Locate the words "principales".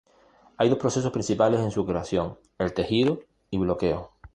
1.11-1.59